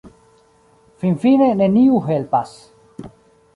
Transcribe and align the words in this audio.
Finfine 1.03 1.51
neniu 1.61 2.01
helpas. 2.09 2.57